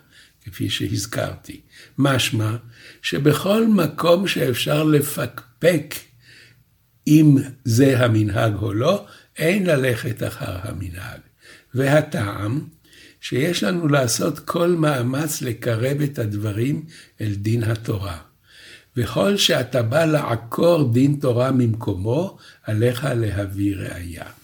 כפי 0.46 0.70
שהזכרתי. 0.70 1.62
משמע 1.98 2.56
שבכל 3.02 3.68
מקום 3.68 4.28
שאפשר 4.28 4.84
לפקפק 4.84 5.96
אם 7.08 7.36
זה 7.66 8.06
המנהג 8.06 8.56
או 8.56 8.74
לא, 8.74 9.06
אין 9.38 9.66
ללכת 9.66 10.24
אחר 10.24 10.58
המנהג. 10.62 11.20
והטעם, 11.74 12.62
שיש 13.22 13.64
לנו 13.64 13.88
לעשות 13.88 14.40
כל 14.40 14.68
מאמץ 14.68 15.42
לקרב 15.42 16.02
את 16.02 16.20
הדברים 16.20 16.86
אל 17.22 17.34
דין 17.36 17.64
התורה. 17.64 18.18
וכל 18.98 19.38
שאתה 19.38 19.82
בא 19.82 20.06
לעקור 20.06 20.94
דין 20.94 21.18
תורה 21.22 21.52
ממקומו, 21.52 22.38
עליך 22.64 23.08
להביא 23.16 23.76
ראייה. 23.76 24.37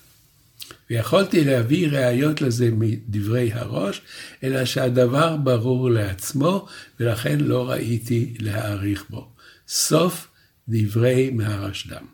ויכולתי 0.89 1.43
להביא 1.43 1.88
ראיות 1.88 2.41
לזה 2.41 2.69
מדברי 2.72 3.54
הראש, 3.54 4.02
אלא 4.43 4.65
שהדבר 4.65 5.38
ברור 5.38 5.89
לעצמו, 5.91 6.67
ולכן 7.00 7.39
לא 7.39 7.69
ראיתי 7.69 8.34
להעריך 8.39 9.06
בו. 9.10 9.30
סוף 9.67 10.28
דברי 10.67 11.30
מהרשד"ם. 11.30 12.06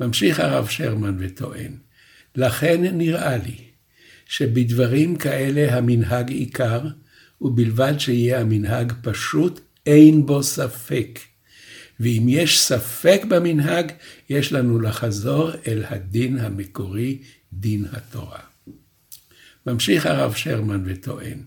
ממשיך 0.00 0.40
הרב 0.40 0.68
שרמן 0.68 1.16
וטוען, 1.20 1.76
לכן 2.36 2.96
נראה 2.96 3.36
לי 3.36 3.56
שבדברים 4.26 5.16
כאלה 5.16 5.76
המנהג 5.76 6.30
עיקר, 6.30 6.80
ובלבד 7.40 7.98
שיהיה 7.98 8.40
המנהג 8.40 8.92
פשוט, 9.02 9.60
אין 9.86 10.26
בו 10.26 10.42
ספק. 10.42 11.18
ואם 12.00 12.26
יש 12.28 12.60
ספק 12.60 13.22
במנהג, 13.28 13.92
יש 14.30 14.52
לנו 14.52 14.80
לחזור 14.80 15.50
אל 15.66 15.84
הדין 15.88 16.38
המקורי, 16.38 17.18
דין 17.52 17.84
התורה. 17.92 18.38
ממשיך 19.66 20.06
הרב 20.06 20.34
שרמן 20.34 20.82
וטוען, 20.86 21.38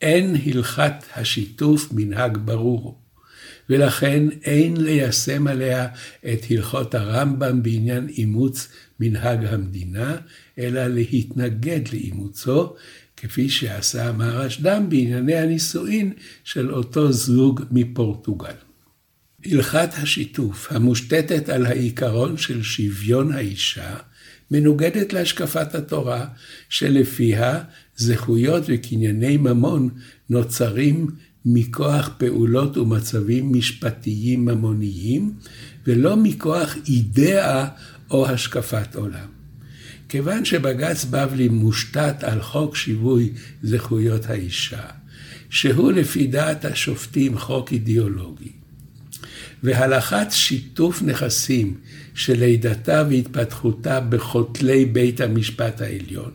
אין 0.00 0.36
הלכת 0.46 0.94
השיתוף 1.16 1.92
מנהג 1.92 2.36
ברור, 2.36 2.98
ולכן 3.70 4.28
אין 4.44 4.76
ליישם 4.76 5.46
עליה 5.46 5.88
את 6.32 6.40
הלכות 6.50 6.94
הרמב"ם 6.94 7.62
בעניין 7.62 8.08
אימוץ 8.08 8.68
מנהג 9.00 9.44
המדינה, 9.44 10.16
אלא 10.58 10.86
להתנגד 10.86 11.80
לאימוצו, 11.92 12.74
כפי 13.16 13.48
שעשה 13.48 14.12
מהרשד"ם 14.12 14.88
בענייני 14.88 15.34
הנישואין 15.34 16.12
של 16.44 16.74
אותו 16.74 17.12
זוג 17.12 17.62
מפורטוגל. 17.70 18.71
הלכת 19.46 19.88
השיתוף, 20.02 20.72
המושתתת 20.72 21.48
על 21.48 21.66
העיקרון 21.66 22.36
של 22.36 22.62
שוויון 22.62 23.32
האישה, 23.32 23.96
מנוגדת 24.50 25.12
להשקפת 25.12 25.74
התורה, 25.74 26.26
שלפיה 26.68 27.62
זכויות 27.96 28.62
וקנייני 28.68 29.36
ממון 29.36 29.88
נוצרים 30.30 31.06
מכוח 31.44 32.10
פעולות 32.18 32.76
ומצבים 32.76 33.52
משפטיים 33.52 34.44
ממוניים, 34.44 35.34
ולא 35.86 36.16
מכוח 36.16 36.76
אידאה 36.88 37.68
או 38.10 38.28
השקפת 38.28 38.94
עולם. 38.94 39.28
כיוון 40.08 40.44
שבג"ץ 40.44 41.04
בבלי 41.04 41.48
מושתת 41.48 42.24
על 42.24 42.42
חוק 42.42 42.76
שיווי 42.76 43.32
זכויות 43.62 44.26
האישה, 44.26 44.82
שהוא 45.50 45.92
לפי 45.92 46.26
דעת 46.26 46.64
השופטים 46.64 47.38
חוק 47.38 47.72
אידיאולוגי, 47.72 48.61
והלכת 49.62 50.26
שיתוף 50.30 51.02
נכסים 51.02 51.76
של 52.14 52.38
לידתה 52.38 53.04
והתפתחותה 53.10 54.00
בכותלי 54.00 54.84
בית 54.84 55.20
המשפט 55.20 55.80
העליון, 55.80 56.30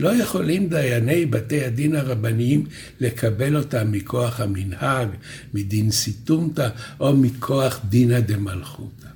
לא 0.00 0.14
יכולים 0.14 0.68
דייני 0.68 1.26
בתי 1.26 1.64
הדין 1.64 1.96
הרבניים 1.96 2.66
לקבל 3.00 3.56
אותם 3.56 3.92
מכוח 3.92 4.40
המנהג, 4.40 5.08
מדין 5.54 5.90
סיטומתא 5.90 6.68
או 7.00 7.16
מכוח 7.16 7.80
דינא 7.88 8.20
דמלכותא. 8.20 9.08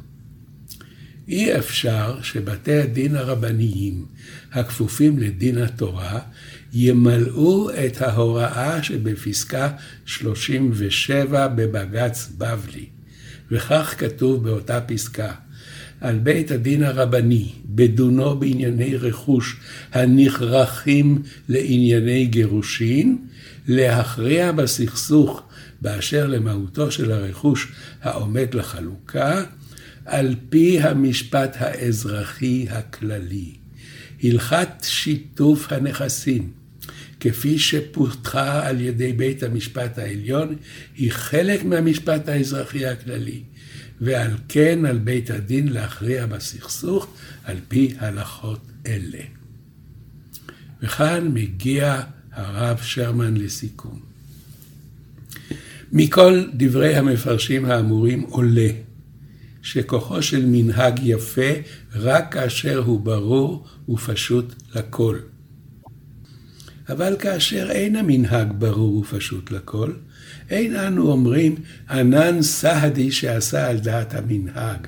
אי 1.29 1.59
אפשר 1.59 2.23
שבתי 2.23 2.75
הדין 2.75 3.15
הרבניים 3.15 4.07
הכפופים 4.53 5.19
לדין 5.19 5.59
התורה 5.59 6.21
ימלאו 6.73 7.71
את 7.71 8.03
ההוראה 8.03 8.83
שבפסקה 8.83 9.71
37 10.07 11.49
בבג"ץ 11.49 12.29
בבלי. 12.39 12.96
וכך 13.51 13.95
כתוב 13.99 14.45
באותה 14.45 14.81
פסקה: 14.81 15.33
על 16.01 16.19
בית 16.19 16.51
הדין 16.51 16.83
הרבני, 16.83 17.53
בדונו 17.65 18.39
בענייני 18.39 18.97
רכוש 18.97 19.57
הנכרחים 19.93 21.23
לענייני 21.49 22.27
גירושין, 22.27 23.19
להכריע 23.69 24.53
בסכסוך 24.53 25.43
באשר 25.83 26.27
למהותו 26.27 26.91
של 26.91 27.13
הרכוש 27.13 27.73
העומד 28.03 28.55
לחלוקה, 28.55 29.45
על 30.05 30.35
פי 30.49 30.81
המשפט 30.81 31.57
האזרחי 31.59 32.67
הכללי. 32.71 33.53
הלכת 34.23 34.69
שיתוף 34.83 35.73
הנכסים, 35.73 36.51
כפי 37.31 37.59
שפותחה 37.59 38.69
על 38.69 38.81
ידי 38.81 39.13
בית 39.13 39.43
המשפט 39.43 39.99
העליון, 39.99 40.57
היא 40.97 41.13
חלק 41.13 41.65
מהמשפט 41.65 42.29
האזרחי 42.29 42.87
הכללי, 42.87 43.43
ועל 44.01 44.31
כן 44.49 44.85
על 44.87 44.99
בית 44.99 45.31
הדין 45.31 45.69
להכריע 45.69 46.27
בסכסוך 46.27 47.07
על 47.45 47.57
פי 47.69 47.95
הלכות 47.99 48.61
אלה. 48.87 49.19
וכאן 50.83 51.31
מגיע 51.35 52.03
הרב 52.33 52.79
שרמן 52.83 53.37
לסיכום. 53.37 54.01
מכל 55.93 56.45
דברי 56.55 56.97
המפרשים 56.97 57.65
האמורים 57.65 58.21
עולה 58.21 58.71
שכוחו 59.63 60.23
של 60.23 60.47
מנהג 60.47 61.01
יפה 61.03 61.51
רק 61.95 62.33
כאשר 62.33 62.79
הוא 62.79 63.01
ברור 63.01 63.67
ופשוט 63.89 64.55
לכל. 64.75 65.19
אבל 66.89 67.17
כאשר 67.19 67.71
אין 67.71 67.97
המנהג 67.97 68.53
ברור 68.59 68.99
ופשוט 68.99 69.51
לכל, 69.51 69.93
אין 70.51 70.77
אנו 70.77 71.13
אומרים 71.13 71.55
ענן 71.91 72.43
סהדי 72.43 73.13
שעשה 73.13 73.69
על 73.71 73.79
דעת 73.79 74.15
המנהג. 74.15 74.87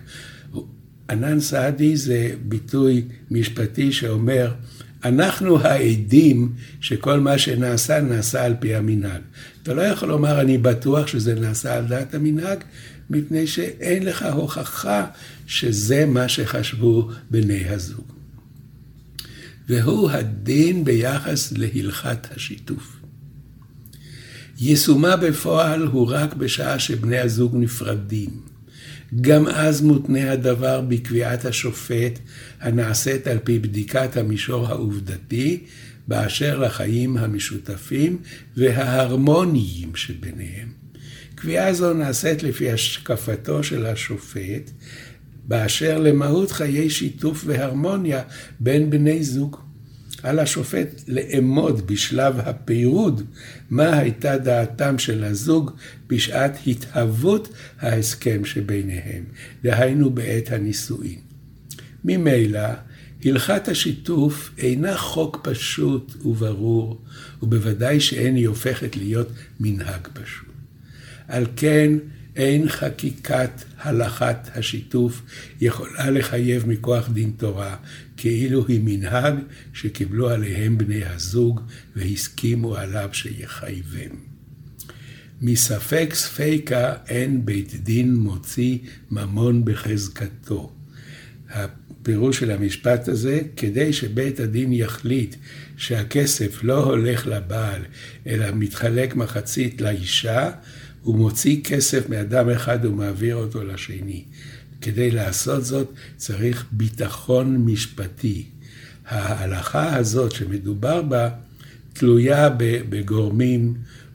ענן 1.11 1.41
סהדי 1.41 1.97
זה 1.97 2.31
ביטוי 2.43 3.05
משפטי 3.31 3.93
שאומר, 3.93 4.53
אנחנו 5.05 5.61
העדים 5.61 6.53
שכל 6.81 7.21
מה 7.21 7.39
שנעשה 7.39 8.01
נעשה 8.01 8.45
על 8.45 8.55
פי 8.61 8.75
המנהג. 8.75 9.21
אתה 9.63 9.75
לא 9.75 9.83
יכול 9.83 10.09
לומר 10.09 10.41
אני 10.41 10.59
בטוח 10.59 11.07
שזה 11.07 11.35
נעשה 11.35 11.75
על 11.77 11.85
דעת 11.87 12.15
המנהג, 12.15 12.59
מפני 13.11 13.47
שאין 13.47 14.03
לך 14.03 14.27
הוכחה 14.33 15.07
שזה 15.47 16.07
מה 16.07 16.29
שחשבו 16.29 17.11
בני 17.31 17.69
הזוג. 17.69 18.18
והוא 19.69 20.11
הדין 20.11 20.85
ביחס 20.85 21.53
להלכת 21.53 22.27
השיתוף. 22.37 22.97
יישומה 24.59 25.17
בפועל 25.17 25.83
הוא 25.87 26.07
רק 26.11 26.35
בשעה 26.35 26.79
שבני 26.79 27.19
הזוג 27.19 27.57
נפרדים. 27.57 28.31
גם 29.21 29.47
אז 29.47 29.81
מותנה 29.81 30.33
הדבר 30.33 30.81
בקביעת 30.81 31.45
השופט 31.45 32.19
הנעשית 32.61 33.27
על 33.27 33.39
פי 33.45 33.59
בדיקת 33.59 34.17
המישור 34.17 34.67
העובדתי 34.67 35.65
באשר 36.09 36.59
לחיים 36.59 37.17
המשותפים 37.17 38.19
וההרמוניים 38.57 39.97
שביניהם. 39.97 40.69
קביעה 41.35 41.73
זו 41.73 41.95
נעשית 41.95 42.43
לפי 42.43 42.71
השקפתו 42.71 43.63
של 43.63 43.87
השופט 43.87 44.71
באשר 45.49 45.99
למהות 45.99 46.53
חיי 46.53 46.91
שיתוף 46.91 47.45
והרמוניה 47.47 48.23
בין 48.61 48.91
בני 48.91 49.25
זוג. 49.25 49.57
על 50.23 50.39
השופט 50.39 51.03
לאמוד 51.09 51.87
בשלב 51.87 52.35
הפירוד 52.39 53.23
מה 53.71 53.99
הייתה 53.99 54.39
דעתם 54.39 54.99
של 54.99 55.25
הזוג 55.25 55.71
בשעת 56.07 56.59
התהוות 56.67 57.49
ההסכם 57.81 58.45
שביניהם, 58.45 59.25
דהיינו 59.63 60.11
בעת 60.11 60.53
הנישואין. 60.53 61.19
ממילא, 62.05 62.69
הלכת 63.25 63.69
השיתוף 63.69 64.51
אינה 64.59 64.97
חוק 64.97 65.41
פשוט 65.43 66.17
וברור, 66.25 67.01
ובוודאי 67.43 68.01
שאין 68.01 68.37
היא 68.37 68.49
הופכת 68.49 68.97
להיות 68.97 69.29
מנהג 69.61 70.09
פשוט. 70.13 70.49
על 71.29 71.47
כן, 71.57 71.93
אין 72.39 72.69
חקיקת 72.69 73.51
הלכת 73.79 74.37
השיתוף 74.55 75.23
יכולה 75.61 76.11
לחייב 76.11 76.69
מכוח 76.69 77.09
דין 77.09 77.33
תורה, 77.37 77.77
כאילו 78.17 78.67
היא 78.67 78.81
מנהג 78.85 79.35
שקיבלו 79.73 80.31
עליהם 80.31 80.79
בני 80.79 81.05
הזוג 81.05 81.61
והסכימו 81.97 82.77
עליו 82.77 83.09
שיחייבם. 83.13 84.11
מספק 85.41 86.11
ספיקה 86.15 86.95
אין 87.09 87.47
בית 87.47 87.75
דין 87.85 88.15
מוציא 88.15 88.79
ממון 89.11 89.65
בחזקתו. 89.65 90.73
הפירוש 91.51 92.39
של 92.39 92.51
המשפט 92.51 93.09
הזה, 93.09 93.41
כדי 93.57 93.93
שבית 93.93 94.41
הדין 94.41 94.73
יחליט 94.73 95.37
שהכסף 95.77 96.59
לא 96.63 96.85
הולך 96.85 97.27
לבעל, 97.27 97.83
אלא 98.27 98.47
מתחלק 98.55 99.17
מחצית 99.17 99.81
לאישה, 99.81 100.51
הוא 101.03 101.17
מוציא 101.19 101.61
כסף 101.65 102.09
מאדם 102.09 102.51
אחד 102.51 102.85
ומעביר 102.85 103.37
אותו 103.37 103.65
לשני. 103.65 104.25
כדי 104.81 105.11
לעשות 105.11 105.65
זאת 105.65 105.93
צריך 106.17 106.67
ביטחון 106.73 107.57
משפטי. 107.57 108.45
ההלכה 109.07 109.97
הזאת 109.97 110.33
שמדובר 110.33 111.03
בה 111.03 111.29
תלויה 111.93 112.49
בגורמים 112.59 113.75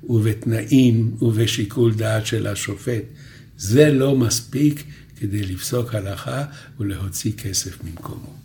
ובתנאים 0.09 1.15
ובשיקול 1.21 1.93
דעת 1.93 2.25
של 2.25 2.47
השופט. 2.47 3.03
זה 3.57 3.91
לא 3.91 4.15
מספיק 4.15 4.83
כדי 5.19 5.43
לפסוק 5.43 5.95
הלכה 5.95 6.45
ולהוציא 6.79 7.31
כסף 7.37 7.83
ממקומו. 7.83 8.42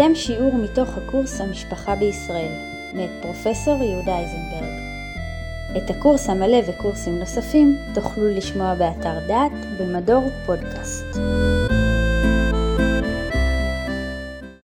שמעתם 0.00 0.14
שיעור 0.14 0.54
מתוך 0.54 0.96
הקורס 0.96 1.40
המשפחה 1.40 1.94
בישראל, 1.96 2.52
מאת 2.94 3.10
פרופסור 3.22 3.82
יהודה 3.82 4.18
איזנברג. 4.18 4.80
את 5.76 5.90
הקורס 5.90 6.28
המלא 6.28 6.58
וקורסים 6.68 7.18
נוספים 7.18 7.78
תוכלו 7.94 8.28
לשמוע 8.28 8.74
באתר 8.74 9.26
דעת 9.26 9.52
במדור 9.78 10.30
פודקאסט. 10.46 11.16